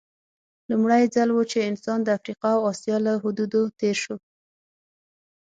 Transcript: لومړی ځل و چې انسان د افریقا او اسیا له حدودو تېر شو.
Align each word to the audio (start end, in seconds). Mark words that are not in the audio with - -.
لومړی 0.69 1.03
ځل 1.15 1.29
و 1.33 1.39
چې 1.51 1.59
انسان 1.69 1.99
د 2.03 2.07
افریقا 2.17 2.49
او 2.57 2.61
اسیا 2.71 2.97
له 3.05 3.13
حدودو 3.23 3.61
تېر 3.79 3.95
شو. 4.03 4.15